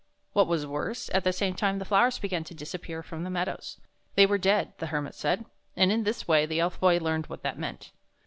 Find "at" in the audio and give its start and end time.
1.13-1.23